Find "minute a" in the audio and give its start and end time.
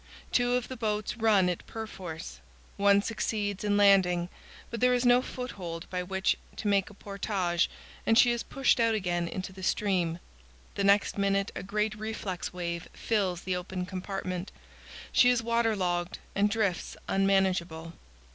11.29-11.61